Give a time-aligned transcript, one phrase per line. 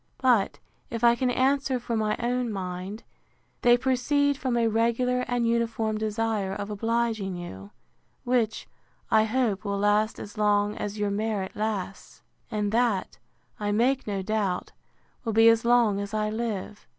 [0.17, 0.57] But,
[0.89, 3.03] if I can answer for my own mind,
[3.61, 7.69] they proceed from a regular and uniform desire of obliging you:
[8.23, 8.67] which,
[9.11, 13.19] I hope, will last as long as your merit lasts; and that,
[13.59, 14.71] I make no doubt,
[15.23, 16.87] will be as long as I live.